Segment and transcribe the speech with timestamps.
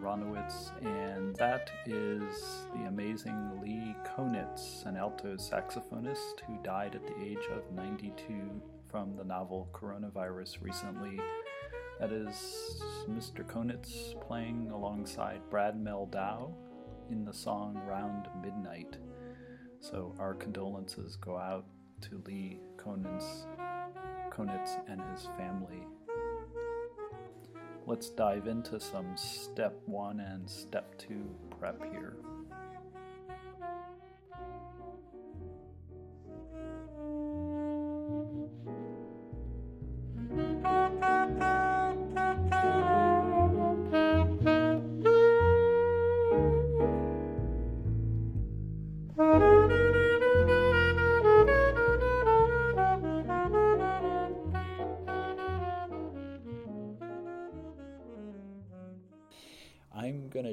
[0.00, 7.20] Aronowitz, and that is the amazing Lee Konitz, an alto saxophonist who died at the
[7.20, 11.20] age of 92 from the novel coronavirus recently.
[11.98, 13.44] That is Mr.
[13.44, 16.52] Konitz playing alongside Brad Mehldau
[17.10, 18.96] in the song Round Midnight.
[19.80, 21.64] So our condolences go out
[22.02, 23.46] to Lee Konitz,
[24.30, 25.84] Konitz and his family
[27.90, 32.14] let's dive into some step one and step two prep here.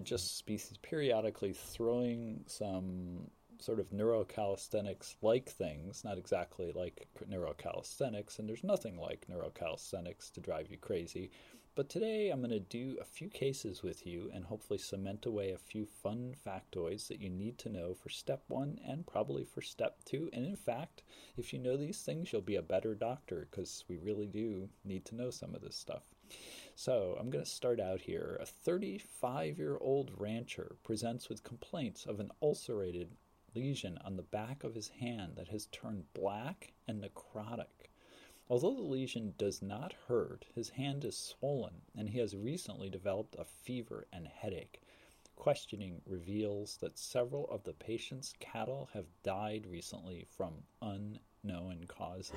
[0.08, 8.48] Just be periodically throwing some sort of neurocalisthenics like things, not exactly like neurocalisthenics, and
[8.48, 11.30] there's nothing like neurocalisthenics to drive you crazy.
[11.76, 15.52] But today I'm going to do a few cases with you and hopefully cement away
[15.52, 19.62] a few fun factoids that you need to know for step one and probably for
[19.62, 20.30] step two.
[20.34, 21.04] And in fact,
[21.38, 25.06] if you know these things, you'll be a better doctor because we really do need
[25.06, 26.04] to know some of this stuff.
[26.76, 28.38] So I'm going to start out here.
[28.40, 33.16] A 35 year old rancher presents with complaints of an ulcerated
[33.56, 37.90] lesion on the back of his hand that has turned black and necrotic.
[38.50, 43.36] Although the lesion does not hurt, his hand is swollen and he has recently developed
[43.40, 44.82] a fever and headache.
[45.36, 51.20] Questioning reveals that several of the patient's cattle have died recently from unknown
[51.88, 52.34] causes.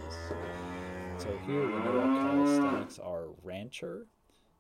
[1.19, 4.07] So here we know the neurocalisthenics are rancher,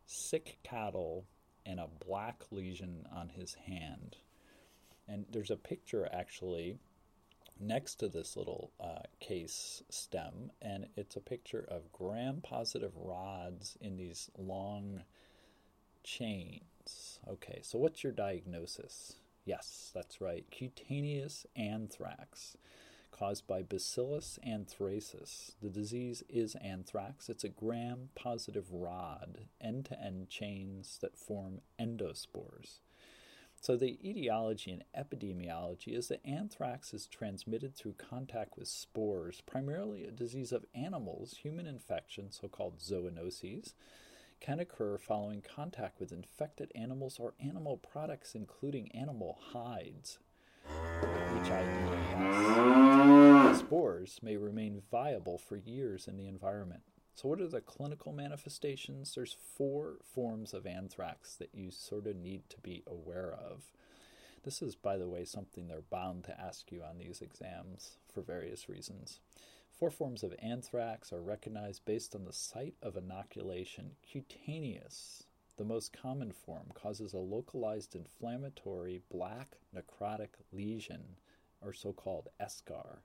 [0.06, 1.26] sick cattle,
[1.64, 4.16] and a black lesion on his hand.
[5.08, 6.78] And there's a picture actually
[7.58, 13.76] next to this little uh, case stem, and it's a picture of gram positive rods
[13.80, 15.02] in these long
[16.04, 17.18] chains.
[17.28, 19.16] Okay, so what's your diagnosis?
[19.44, 22.56] Yes, that's right, cutaneous anthrax
[23.10, 25.52] caused by Bacillus anthracis.
[25.60, 27.28] The disease is anthrax.
[27.28, 32.80] It's a gram positive rod, end to end chains that form endospores.
[33.62, 40.04] So, the etiology and epidemiology is that anthrax is transmitted through contact with spores, primarily
[40.04, 41.38] a disease of animals.
[41.42, 43.74] Human infection, so called zoonoses,
[44.40, 50.18] can occur following contact with infected animals or animal products, including animal hides.
[51.42, 56.82] HIV spores may remain viable for years in the environment.
[57.14, 59.14] So, what are the clinical manifestations?
[59.14, 63.72] There's four forms of anthrax that you sort of need to be aware of.
[64.42, 68.22] This is, by the way, something they're bound to ask you on these exams for
[68.22, 69.20] various reasons.
[69.70, 73.92] Four forms of anthrax are recognized based on the site of inoculation.
[74.02, 75.24] Cutaneous,
[75.60, 81.04] the most common form, causes a localized inflammatory black necrotic lesion,
[81.60, 83.00] or so called eschar.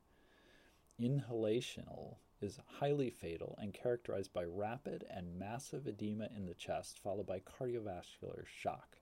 [0.97, 7.27] Inhalational is highly fatal and characterized by rapid and massive edema in the chest, followed
[7.27, 8.99] by cardiovascular shock.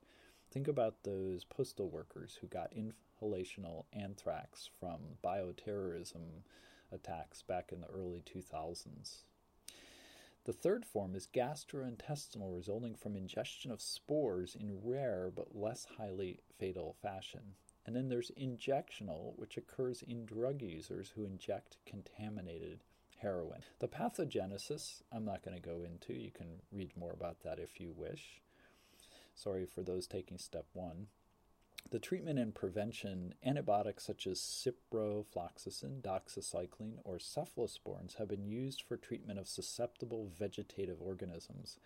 [0.49, 6.41] Think about those postal workers who got inhalational anthrax from bioterrorism
[6.91, 9.25] attacks back in the early 2000s.
[10.45, 16.39] The third form is gastrointestinal, resulting from ingestion of spores in rare but less highly
[16.59, 17.55] fatal fashion.
[17.85, 22.83] And then there's injectional, which occurs in drug users who inject contaminated
[23.17, 23.61] heroin.
[23.79, 26.13] The pathogenesis, I'm not going to go into.
[26.13, 28.41] You can read more about that if you wish.
[29.35, 31.07] Sorry for those taking step one.
[31.91, 38.97] The treatment and prevention, antibiotics such as ciprofloxacin, doxycycline, or cephalosporins have been used for
[38.97, 41.77] treatment of susceptible vegetative organisms.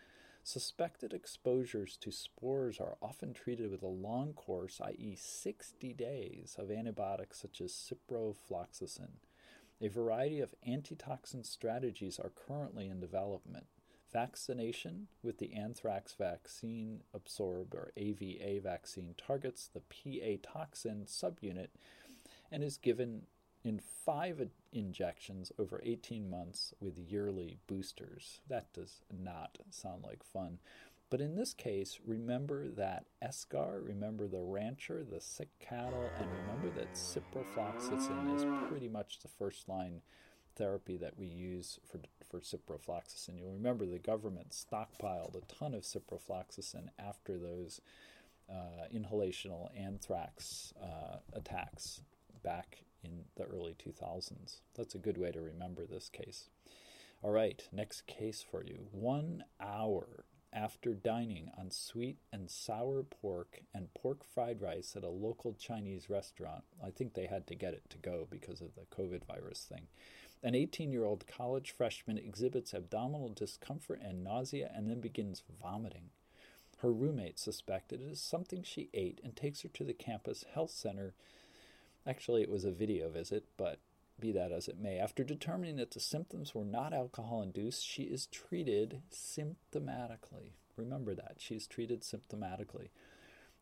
[0.43, 6.71] Suspected exposures to spores are often treated with a long course, i.e., 60 days, of
[6.71, 9.09] antibiotics such as ciprofloxacin.
[9.81, 13.67] A variety of antitoxin strategies are currently in development.
[14.11, 21.67] Vaccination with the anthrax vaccine absorbed or AVA vaccine targets the PA toxin subunit
[22.51, 23.23] and is given
[23.63, 28.39] in five injections over 18 months with yearly boosters.
[28.47, 30.59] That does not sound like fun.
[31.09, 36.69] But in this case, remember that eschar, remember the rancher, the sick cattle, and remember
[36.77, 40.01] that ciprofloxacin is pretty much the first line
[40.57, 41.99] therapy that we use for,
[42.29, 43.37] for ciprofloxacin.
[43.37, 47.81] You'll remember the government stockpiled a ton of ciprofloxacin after those
[48.49, 52.01] uh, inhalational anthrax uh, attacks
[52.43, 54.61] back in the early 2000s.
[54.75, 56.49] That's a good way to remember this case.
[57.21, 58.87] All right, next case for you.
[58.91, 65.09] One hour after dining on sweet and sour pork and pork fried rice at a
[65.09, 68.85] local Chinese restaurant, I think they had to get it to go because of the
[68.95, 69.87] COVID virus thing.
[70.43, 76.09] An 18 year old college freshman exhibits abdominal discomfort and nausea and then begins vomiting.
[76.79, 80.71] Her roommate suspected it is something she ate and takes her to the campus health
[80.71, 81.13] center.
[82.05, 83.79] Actually, it was a video visit, but
[84.19, 88.03] be that as it may, after determining that the symptoms were not alcohol induced, she
[88.03, 90.53] is treated symptomatically.
[90.75, 91.35] Remember that.
[91.39, 92.89] She's treated symptomatically.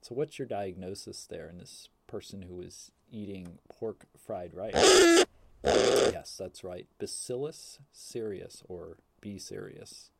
[0.01, 5.23] So, what's your diagnosis there in this person who was eating pork fried rice?
[5.65, 6.87] yes, that's right.
[6.99, 10.11] Bacillus cereus or B cereus.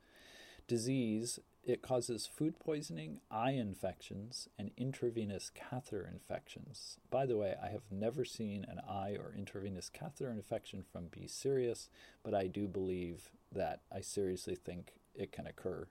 [0.68, 7.00] Disease it causes food poisoning, eye infections, and intravenous catheter infections.
[7.10, 11.26] By the way, I have never seen an eye or intravenous catheter infection from B.
[11.26, 11.90] cereus,
[12.24, 15.88] but I do believe that I seriously think it can occur.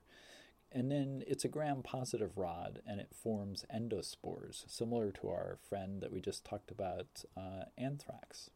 [0.71, 6.01] And then it's a gram positive rod and it forms endospores, similar to our friend
[6.01, 8.49] that we just talked about, uh, anthrax.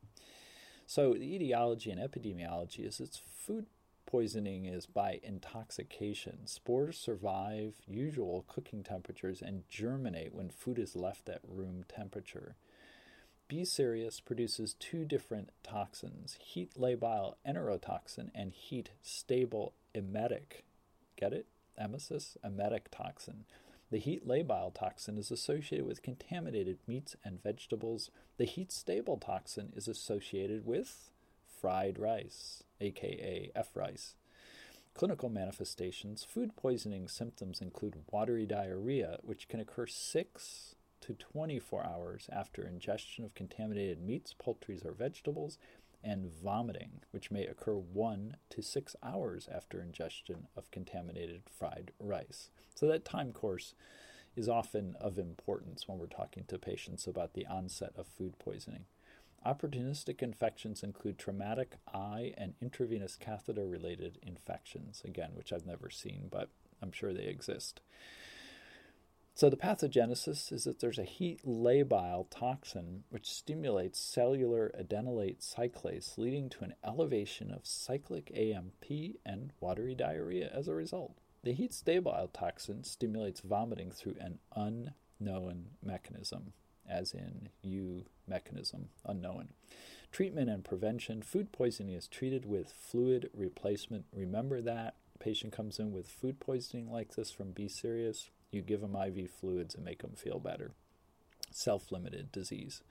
[0.89, 3.67] So, the etiology and epidemiology is it's food
[4.07, 6.47] poisoning is by intoxication.
[6.47, 12.55] Spores survive usual cooking temperatures and germinate when food is left at room temperature.
[13.47, 13.63] B.
[13.65, 20.63] cereus produces two different toxins heat labile enterotoxin and heat stable emetic.
[21.15, 21.45] Get it?
[21.79, 22.35] Emesis?
[22.43, 23.45] Emetic toxin.
[23.91, 28.11] The heat labile toxin is associated with contaminated meats and vegetables.
[28.37, 31.11] The heat stable toxin is associated with
[31.59, 34.15] fried rice aka F rice.
[34.93, 42.29] Clinical manifestations food poisoning symptoms include watery diarrhea, which can occur 6 to 24 hours
[42.31, 45.57] after ingestion of contaminated meats, poultry, or vegetables,
[46.03, 52.49] and vomiting, which may occur 1 to 6 hours after ingestion of contaminated fried rice.
[52.75, 53.73] So, that time course
[54.35, 58.85] is often of importance when we're talking to patients about the onset of food poisoning.
[59.45, 66.27] Opportunistic infections include traumatic eye and intravenous catheter related infections, again, which I've never seen,
[66.29, 66.49] but
[66.81, 67.81] I'm sure they exist.
[69.39, 76.17] So, the pathogenesis is that there's a heat labile toxin which stimulates cellular adenylate cyclase,
[76.17, 78.83] leading to an elevation of cyclic AMP
[79.25, 81.13] and watery diarrhea as a result.
[81.43, 86.51] The heat stable toxin stimulates vomiting through an unknown mechanism
[86.85, 89.53] as in U mechanism, unknown.
[90.11, 91.21] Treatment and prevention.
[91.21, 94.03] Food poisoning is treated with fluid replacement.
[94.13, 94.95] Remember that.
[95.17, 97.69] Patient comes in with food poisoning like this from B.
[97.69, 98.31] cereus.
[98.51, 100.71] You give them IV fluids and make them feel better.
[101.51, 102.81] Self limited disease.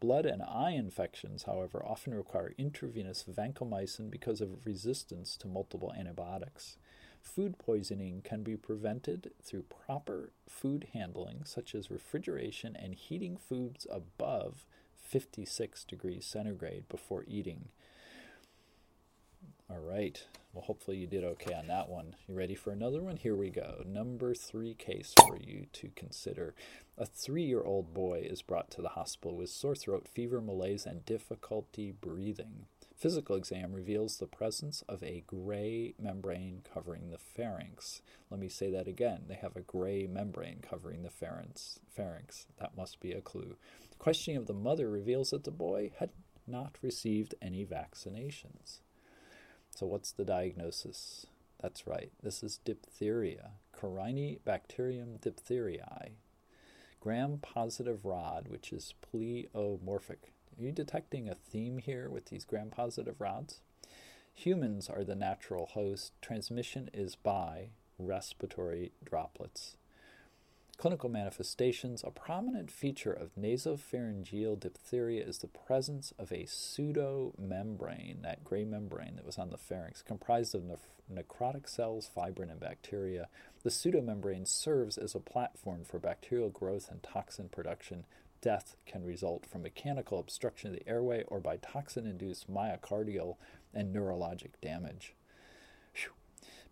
[0.00, 6.76] Blood and eye infections, however, often require intravenous vancomycin because of resistance to multiple antibiotics.
[7.22, 13.86] Food poisoning can be prevented through proper food handling, such as refrigeration and heating foods
[13.90, 17.68] above 56 degrees centigrade before eating.
[19.74, 20.22] All right.
[20.52, 22.14] Well, hopefully you did okay on that one.
[22.28, 23.16] You ready for another one?
[23.16, 23.82] Here we go.
[23.84, 26.54] Number three case for you to consider.
[26.96, 30.86] A three year old boy is brought to the hospital with sore throat, fever, malaise,
[30.86, 32.66] and difficulty breathing.
[32.94, 38.00] Physical exam reveals the presence of a gray membrane covering the pharynx.
[38.30, 39.24] Let me say that again.
[39.26, 41.80] They have a gray membrane covering the pharynx.
[41.96, 42.46] pharynx.
[42.60, 43.56] That must be a clue.
[43.98, 46.10] Questioning of the mother reveals that the boy had
[46.46, 48.78] not received any vaccinations.
[49.74, 51.26] So, what's the diagnosis?
[51.60, 56.10] That's right, this is diphtheria, Corynebacterium diphtheriae.
[57.00, 62.70] Gram positive rod, which is pleomorphic are you detecting a theme here with these gram
[62.70, 63.60] positive rods?
[64.34, 66.12] Humans are the natural host.
[66.22, 69.76] Transmission is by respiratory droplets.
[70.76, 78.44] Clinical manifestations A prominent feature of nasopharyngeal diphtheria is the presence of a pseudomembrane, that
[78.44, 80.64] gray membrane that was on the pharynx, comprised of
[81.10, 83.28] necrotic cells, fibrin, and bacteria.
[83.62, 88.04] The pseudomembrane serves as a platform for bacterial growth and toxin production,
[88.44, 93.36] death can result from mechanical obstruction of the airway or by toxin induced myocardial
[93.72, 95.14] and neurologic damage.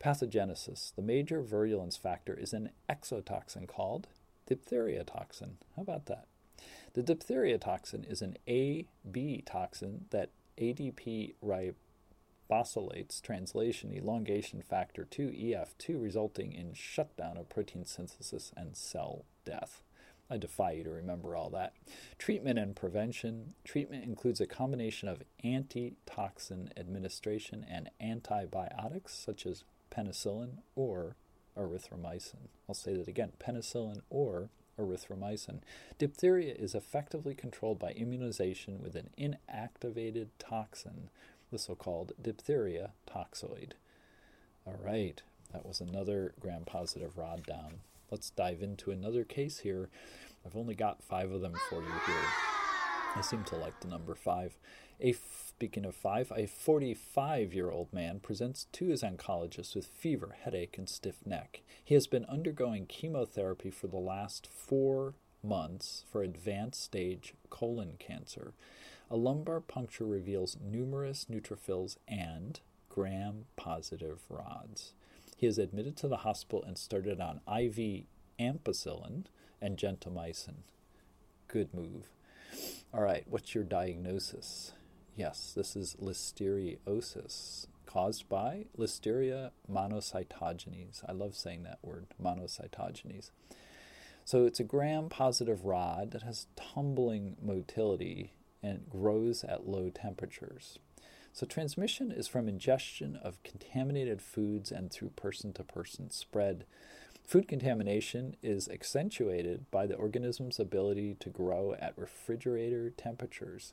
[0.02, 0.94] Pathogenesis.
[0.94, 4.08] The major virulence factor is an exotoxin called
[4.46, 5.58] diphtheria toxin.
[5.76, 6.26] How about that?
[6.94, 11.34] The diphtheria toxin is an AB toxin that ADP
[12.50, 19.82] ribosylates, translation elongation factor 2 EF2, resulting in shutdown of protein synthesis and cell death.
[20.28, 21.74] I defy you to remember all that.
[22.18, 23.54] Treatment and prevention.
[23.64, 31.16] Treatment includes a combination of antitoxin administration and antibiotics, such as penicillin or
[31.58, 32.48] erythromycin.
[32.68, 35.60] I'll say that again penicillin or erythromycin.
[35.98, 41.10] Diphtheria is effectively controlled by immunization with an inactivated toxin,
[41.50, 43.72] the so called diphtheria toxoid.
[44.66, 45.20] All right,
[45.52, 47.80] that was another gram positive rod down.
[48.10, 49.88] Let's dive into another case here.
[50.44, 52.61] I've only got five of them for you here.
[53.14, 54.56] I seem to like the number five.
[55.00, 60.36] A speaking of five, a 45 year old man presents to his oncologist with fever,
[60.42, 61.62] headache, and stiff neck.
[61.84, 68.54] He has been undergoing chemotherapy for the last four months for advanced stage colon cancer.
[69.10, 74.94] A lumbar puncture reveals numerous neutrophils and gram positive rods.
[75.36, 78.04] He is admitted to the hospital and started on IV
[78.38, 79.24] ampicillin
[79.60, 80.62] and gentamicin.
[81.48, 82.08] Good move.
[82.92, 84.72] All right, what's your diagnosis?
[85.16, 91.02] Yes, this is listeriosis caused by Listeria monocytogenes.
[91.06, 93.30] I love saying that word, monocytogenes.
[94.24, 98.32] So it's a gram positive rod that has tumbling motility
[98.62, 100.78] and grows at low temperatures.
[101.32, 106.64] So transmission is from ingestion of contaminated foods and through person to person spread.
[107.24, 113.72] Food contamination is accentuated by the organism's ability to grow at refrigerator temperatures.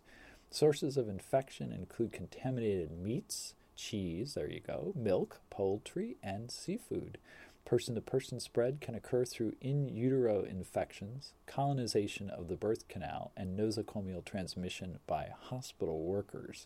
[0.49, 7.17] Sources of infection include contaminated meats, cheese, there you go, milk, poultry, and seafood.
[7.65, 13.31] Person to person spread can occur through in utero infections, colonization of the birth canal,
[13.37, 16.65] and nosocomial transmission by hospital workers.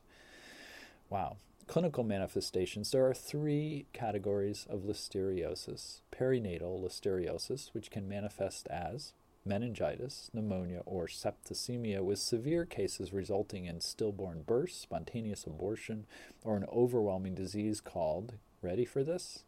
[1.09, 1.37] Wow.
[1.65, 9.13] Clinical manifestations there are three categories of listeriosis perinatal listeriosis, which can manifest as
[9.45, 16.05] meningitis, pneumonia, or septicemia, with severe cases resulting in stillborn births, spontaneous abortion,
[16.43, 19.43] or an overwhelming disease called, ready for this?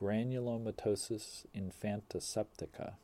[0.00, 2.94] Granulomatosis infantiseptica.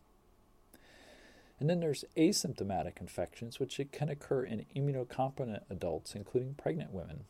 [1.58, 7.24] And then there's asymptomatic infections, which can occur in immunocompetent adults, including pregnant women.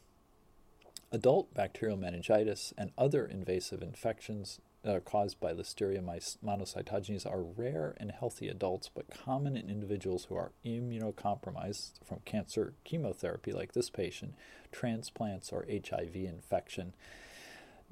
[1.15, 6.01] Adult bacterial meningitis and other invasive infections uh, caused by Listeria
[6.43, 12.73] monocytogenes are rare in healthy adults, but common in individuals who are immunocompromised from cancer
[12.85, 14.35] chemotherapy, like this patient,
[14.73, 16.95] transplants, or HIV infection.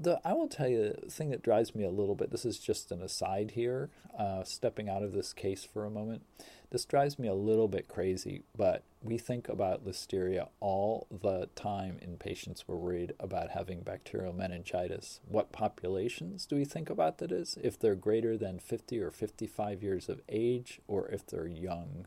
[0.02, 2.30] The, I will tell you the thing that drives me a little bit.
[2.30, 6.22] This is just an aside here, uh, stepping out of this case for a moment.
[6.70, 11.98] This drives me a little bit crazy, but we think about listeria all the time
[12.00, 15.20] in patients we're worried about having bacterial meningitis.
[15.28, 17.58] What populations do we think about that is?
[17.62, 22.06] If they're greater than 50 or 55 years of age, or if they're young.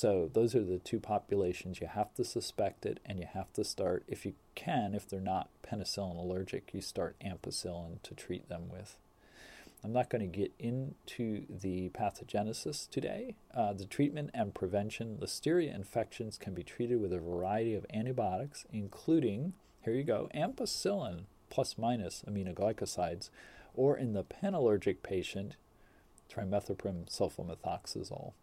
[0.00, 1.80] So, those are the two populations.
[1.80, 5.18] You have to suspect it, and you have to start, if you can, if they're
[5.18, 8.96] not penicillin allergic, you start ampicillin to treat them with.
[9.82, 13.34] I'm not going to get into the pathogenesis today.
[13.52, 18.66] Uh, the treatment and prevention listeria infections can be treated with a variety of antibiotics,
[18.72, 23.30] including, here you go, ampicillin plus minus aminoglycosides,
[23.74, 25.56] or in the penallergic patient,
[26.32, 28.34] trimethoprim sulfamethoxazole.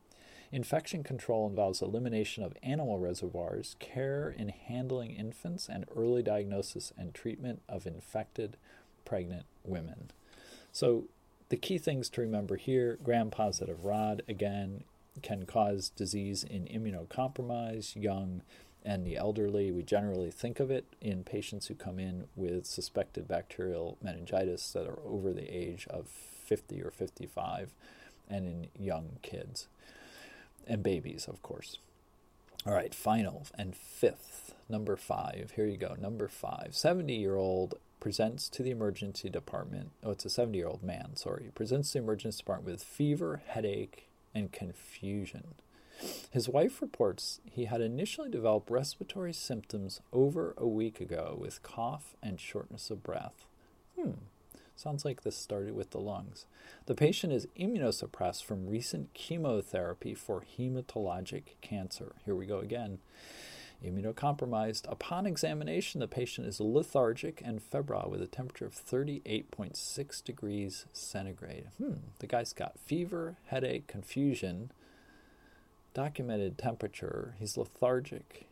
[0.51, 7.13] Infection control involves elimination of animal reservoirs, care in handling infants, and early diagnosis and
[7.13, 8.57] treatment of infected
[9.05, 10.11] pregnant women.
[10.71, 11.05] So,
[11.49, 14.83] the key things to remember here gram positive rod, again,
[15.21, 18.41] can cause disease in immunocompromised, young,
[18.83, 19.71] and the elderly.
[19.71, 24.87] We generally think of it in patients who come in with suspected bacterial meningitis that
[24.87, 27.73] are over the age of 50 or 55,
[28.29, 29.67] and in young kids
[30.67, 31.79] and babies, of course.
[32.65, 35.53] All right, final and fifth, number five.
[35.55, 35.95] Here you go.
[35.99, 39.91] Number five 70 year old presents to the emergency department.
[40.03, 41.51] Oh, it's a 70 year old man, sorry.
[41.53, 45.55] Presents to the emergency department with fever, headache, and confusion.
[46.29, 52.15] His wife reports he had initially developed respiratory symptoms over a week ago with cough
[52.21, 53.45] and shortness of breath.
[53.99, 54.11] Hmm,
[54.75, 56.45] sounds like this started with the lungs.
[56.85, 62.13] The patient is immunosuppressed from recent chemotherapy for hematologic cancer.
[62.25, 62.99] Here we go again
[63.83, 64.89] immunocompromised.
[64.91, 71.67] Upon examination, the patient is lethargic and febrile with a temperature of 38.6 degrees centigrade.
[71.77, 74.71] Hmm, the guy's got fever, headache, confusion,
[75.93, 77.35] documented temperature.
[77.39, 78.47] He's lethargic.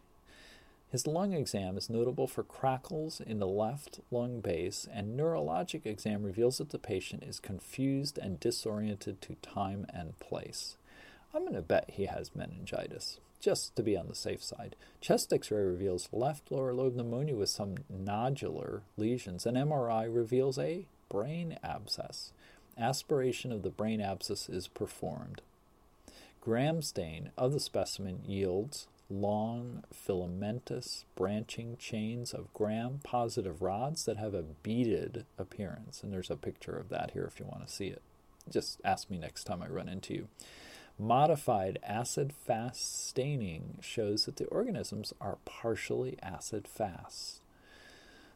[0.94, 6.22] His lung exam is notable for crackles in the left lung base, and neurologic exam
[6.22, 10.78] reveals that the patient is confused and disoriented to time and place.
[11.34, 14.76] I'm going to bet he has meningitis, just to be on the safe side.
[15.02, 19.48] Chest x ray reveals left lower lobe pneumonia with some nodular lesions.
[19.48, 22.34] and MRI reveals a brain abscess.
[22.78, 25.42] Aspiration of the brain abscess is performed.
[26.40, 34.18] Gram stain of the specimen yields long filamentous branching chains of gram positive rods that
[34.18, 36.02] have a beaded appearance.
[36.04, 38.02] And there's a picture of that here if you want to see it.
[38.50, 40.28] Just ask me next time I run into you.
[41.00, 47.42] Modified acid fast staining shows that the organisms are partially acid fast.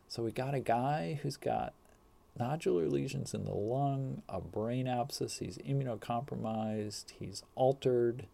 [0.07, 1.73] So we got a guy who's got
[2.39, 8.25] nodular lesions in the lung, a brain abscess, he's immunocompromised, he's altered,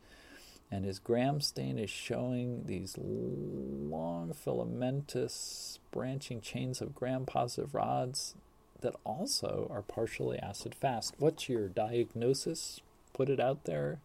[0.74, 8.34] and his gram stain is showing these long filamentous branching chains of gram positive rods
[8.82, 11.14] that also are partially acid fast.
[11.20, 12.82] What's your diagnosis?
[13.14, 14.00] Put it out there.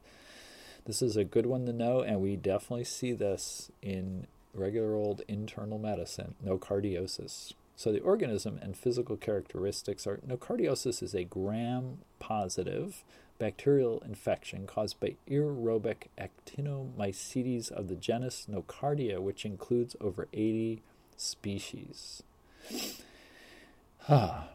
[0.85, 5.23] This is a good one to know, and we definitely see this in regular old
[5.27, 7.55] internal medicine nocardiosis.
[7.77, 13.05] So, the organism and physical characteristics are nocardiosis is a gram positive
[13.39, 20.83] bacterial infection caused by aerobic actinomycetes of the genus Nocardia, which includes over 80
[21.17, 22.23] species.
[24.11, 24.49] Ah.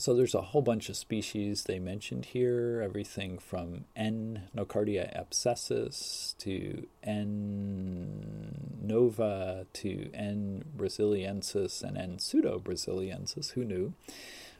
[0.00, 4.42] So there's a whole bunch of species they mentioned here, everything from N.
[4.56, 8.76] Nocardia abscessus to N.
[8.80, 10.64] nova to N.
[10.76, 12.20] brasiliensis and N.
[12.20, 13.54] pseudo brasiliensis.
[13.54, 13.92] Who knew?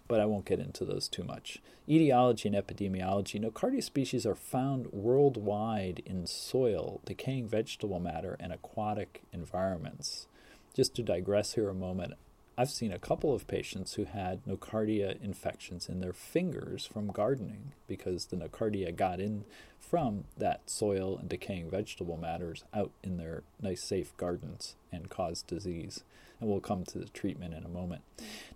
[0.08, 1.60] But I won't get into those too much.
[1.86, 3.38] Etiology and epidemiology.
[3.40, 10.26] Nocardia species are found worldwide in soil, decaying vegetable matter, and aquatic environments.
[10.74, 12.14] Just to digress here a moment,
[12.60, 17.70] I've seen a couple of patients who had nocardia infections in their fingers from gardening
[17.86, 19.44] because the nocardia got in
[19.78, 25.46] from that soil and decaying vegetable matters out in their nice, safe gardens and caused
[25.46, 26.02] disease.
[26.40, 28.02] And we'll come to the treatment in a moment.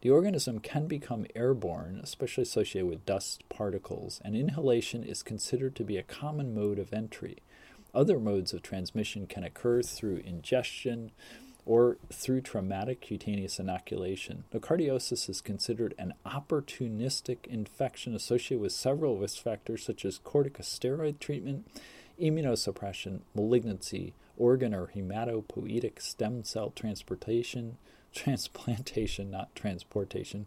[0.01, 5.85] The organism can become airborne, especially associated with dust particles, and inhalation is considered to
[5.85, 7.39] be a common mode of entry.
[7.95, 11.13] Other modes of transmission can occur through ingestion,
[11.65, 14.45] or through traumatic cutaneous inoculation.
[14.53, 21.67] Nocardiosis is considered an opportunistic infection associated with several risk factors such as corticosteroid treatment,
[22.21, 27.77] immunosuppression, malignancy, organ or hematopoietic stem cell transportation,
[28.15, 30.47] transplantation, not transportation,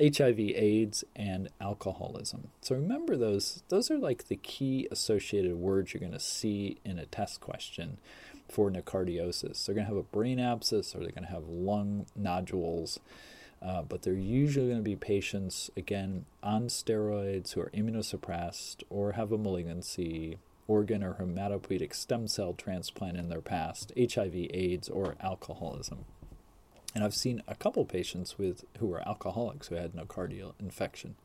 [0.00, 2.48] HIV, AIDS, and alcoholism.
[2.60, 3.62] So remember those.
[3.68, 7.98] Those are like the key associated words you're going to see in a test question
[8.50, 9.64] for nocardiosis.
[9.64, 13.00] They're going to have a brain abscess or they're going to have lung nodules.
[13.62, 19.12] Uh, but they're usually going to be patients, again, on steroids who are immunosuppressed or
[19.12, 25.16] have a malignancy, organ or hematopoietic stem cell transplant in their past, HIV, AIDS, or
[25.20, 26.06] alcoholism.
[26.94, 31.16] And I've seen a couple patients with who were alcoholics who had nocardial infection.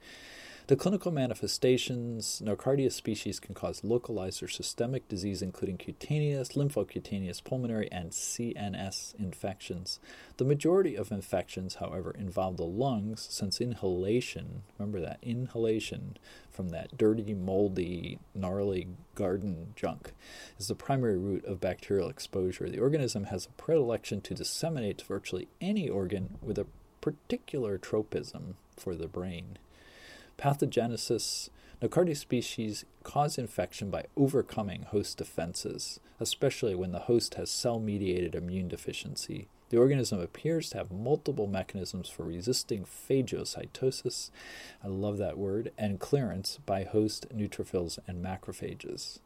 [0.67, 7.87] The clinical manifestations Nocardia species can cause localized or systemic disease, including cutaneous, lymphocutaneous, pulmonary,
[7.91, 9.99] and CNS infections.
[10.37, 16.17] The majority of infections, however, involve the lungs, since inhalation, remember that, inhalation
[16.49, 20.13] from that dirty, moldy, gnarly garden junk
[20.57, 22.71] is the primary route of bacterial exposure.
[22.71, 26.65] The organism has a predilection to disseminate to virtually any organ with a
[27.01, 29.59] particular tropism for the brain.
[30.37, 31.49] Pathogenesis
[31.81, 38.33] Nocardia species cause infection by overcoming host defenses, especially when the host has cell mediated
[38.33, 39.49] immune deficiency.
[39.69, 44.31] The organism appears to have multiple mechanisms for resisting phagocytosis,
[44.83, 49.19] I love that word, and clearance by host neutrophils and macrophages.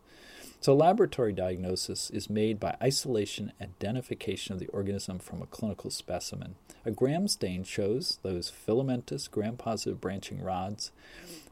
[0.61, 6.55] So, laboratory diagnosis is made by isolation identification of the organism from a clinical specimen.
[6.83, 10.91] A gram stain shows those filamentous gram positive branching rods,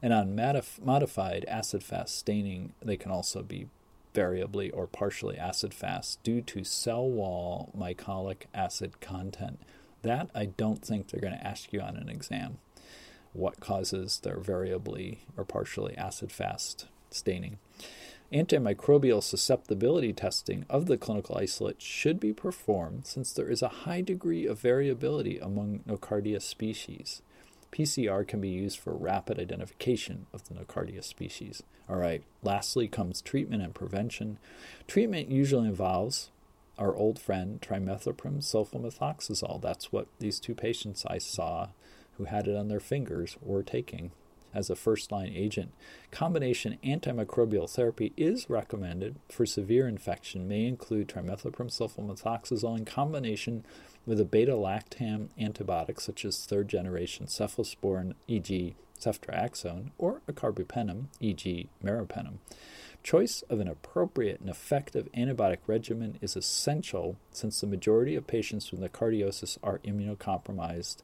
[0.02, 3.68] and on modified acid fast staining, they can also be
[4.12, 9.58] variably or partially acid fast due to cell wall mycolic acid content.
[10.02, 12.58] That I don't think they're going to ask you on an exam.
[13.32, 17.58] What causes their variably or partially acid fast staining?
[18.32, 24.02] Antimicrobial susceptibility testing of the clinical isolate should be performed since there is a high
[24.02, 27.22] degree of variability among Nocardia species.
[27.72, 31.62] PCR can be used for rapid identification of the Nocardia species.
[31.88, 34.38] All right, lastly comes treatment and prevention.
[34.86, 36.30] Treatment usually involves
[36.78, 39.62] our old friend trimethoprim sulfamethoxazole.
[39.62, 41.68] That's what these two patients I saw
[42.18, 44.10] who had it on their fingers were taking.
[44.58, 45.72] As a first line agent.
[46.10, 53.64] Combination antimicrobial therapy is recommended for severe infection, may include trimethoprim sulfamethoxazole in combination
[54.04, 61.04] with a beta lactam antibiotic such as third generation cephalosporin, e.g., ceftriaxone, or a carbapenem,
[61.20, 62.38] e.g., meropenem.
[63.04, 68.72] Choice of an appropriate and effective antibiotic regimen is essential since the majority of patients
[68.72, 70.96] with nocardiosis are immunocompromised.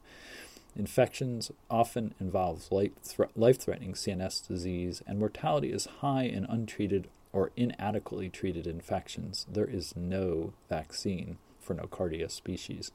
[0.75, 8.29] Infections often involve life threatening CNS disease, and mortality is high in untreated or inadequately
[8.29, 9.45] treated infections.
[9.49, 12.91] There is no vaccine for Nocardia species.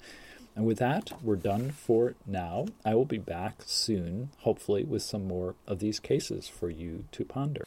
[0.54, 2.66] And with that, we're done for now.
[2.84, 7.24] I will be back soon, hopefully, with some more of these cases for you to
[7.24, 7.64] ponder.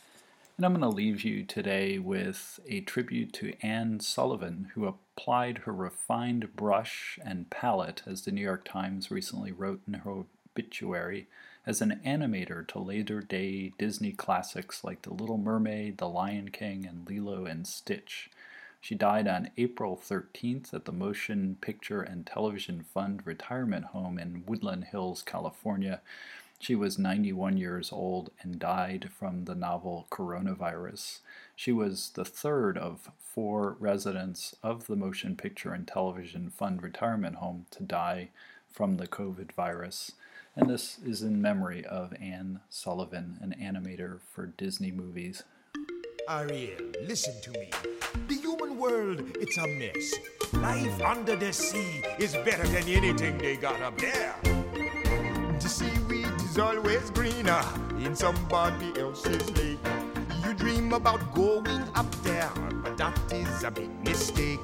[0.57, 5.59] And I'm going to leave you today with a tribute to Ann Sullivan, who applied
[5.59, 10.23] her refined brush and palette, as the New York Times recently wrote in her
[10.55, 11.27] obituary,
[11.65, 16.85] as an animator to later day Disney classics like The Little Mermaid, The Lion King,
[16.85, 18.29] and Lilo and Stitch.
[18.81, 24.43] She died on April 13th at the Motion Picture and Television Fund retirement home in
[24.45, 26.01] Woodland Hills, California,
[26.63, 31.19] she was 91 years old and died from the novel coronavirus.
[31.57, 37.35] She was the third of four residents of the Motion Picture and Television Fund retirement
[37.35, 38.29] home to die
[38.71, 40.13] from the COVID virus.
[40.55, 45.43] And this is in memory of Ann Sullivan, an animator for Disney movies.
[46.29, 47.71] Ariel, listen to me.
[48.29, 50.13] The human world, it's a mess.
[50.53, 54.62] Life under the sea is better than anything they got up there.
[56.53, 57.65] Is always greener
[57.97, 59.79] in somebody else's lake.
[60.45, 62.51] You dream about going up there,
[62.83, 64.59] but that is a big mistake.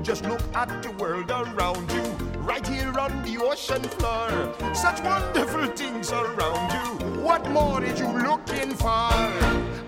[0.00, 2.04] Just look at the world around you,
[2.40, 4.54] right here on the ocean floor.
[4.74, 7.20] Such wonderful things around you.
[7.20, 9.12] What more are you looking for?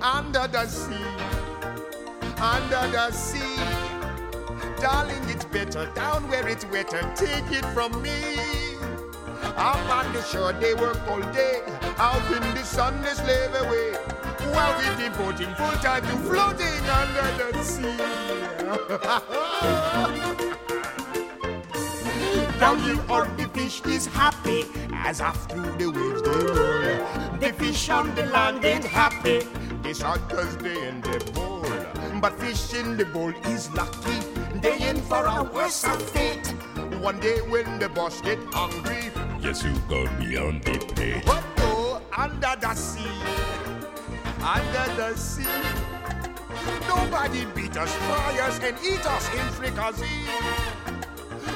[0.02, 1.08] Under the sea,
[2.36, 3.56] under the sea.
[4.82, 7.10] Darling, it's better down where it's wetter.
[7.16, 8.58] Take it from me.
[9.56, 11.62] Up on the shore, they work all day.
[11.98, 13.94] Out in the sun, they slave away.
[14.52, 17.96] While we devoting full time to floating under the sea.
[22.58, 27.38] Down here on the fish is happy as off through the waves they roll.
[27.38, 29.46] The fish on the land ain't happy.
[29.82, 31.64] They shot cause they in the bowl.
[32.20, 34.18] But fish in the bowl is lucky.
[34.60, 36.48] They in for a worse fate.
[37.00, 41.22] One day when the boss get hungry, Yes, you go beyond the pay.
[41.24, 43.06] But oh, under the sea,
[44.42, 45.46] under the sea,
[46.88, 50.04] nobody beat us, fry us, and eat us in fricassee.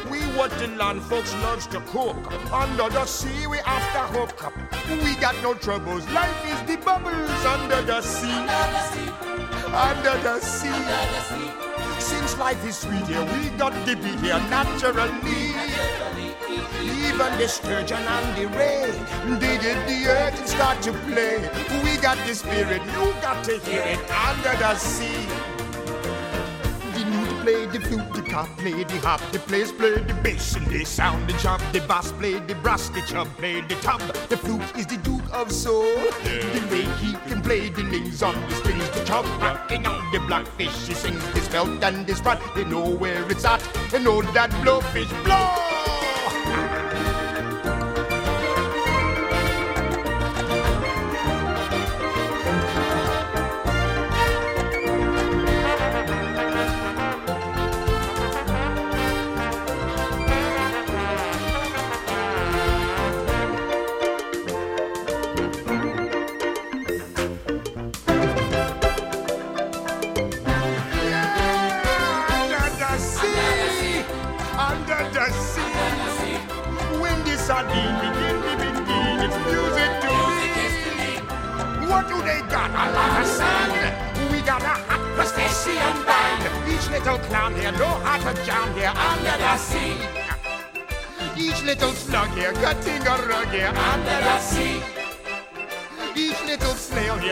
[0.08, 2.16] We what the land folks loves to cook.
[2.52, 4.52] Under the sea, we after hook up.
[4.88, 6.08] We got no troubles.
[6.10, 8.30] Life is the bubbles under the sea.
[8.30, 9.08] Under the sea.
[9.72, 10.68] Under the sea.
[10.68, 12.00] Under the sea.
[12.00, 15.52] Since life is sweet here, we got to be here naturally.
[16.52, 18.90] Even the sturgeon and the ray,
[19.38, 21.48] they did the earth and start to play.
[21.82, 25.26] We got the spirit, you got to hear it under the sea.
[26.94, 30.56] The newt play the flute, the cop play the hop, the players play the bass
[30.56, 31.60] and they sound the chop.
[31.72, 34.00] The bass play the brass, the chub play the tub.
[34.28, 35.84] The flute is the duke of soul.
[36.24, 40.20] The way he can play the names on the strings, the chub rocking on the
[40.20, 40.86] blackfish.
[40.86, 42.40] He sings his belt and his rod.
[42.54, 43.62] They know where it's at.
[43.90, 45.71] They know that blowfish blow.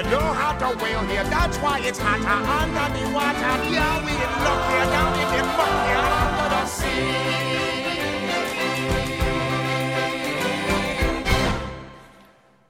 [0.00, 1.24] Here know how to here.
[1.24, 3.38] That's why it's hotter under the water.
[3.70, 7.04] Yeah, we in luck here down in the muck here under the sea.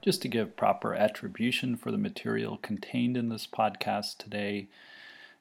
[0.01, 4.67] Just to give proper attribution for the material contained in this podcast today,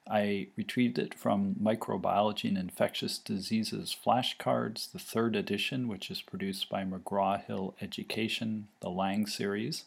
[0.09, 6.69] I retrieved it from Microbiology and Infectious Diseases Flashcards, the third edition, which is produced
[6.69, 9.87] by McGraw Hill Education, the Lange series.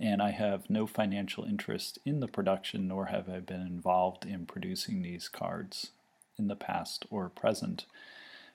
[0.00, 4.46] And I have no financial interest in the production, nor have I been involved in
[4.46, 5.90] producing these cards
[6.38, 7.84] in the past or present.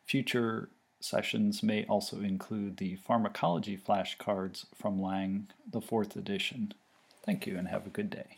[0.06, 6.74] Future sessions may also include the pharmacology flashcards from Lange, the fourth edition.
[7.24, 8.38] Thank you and have a good day.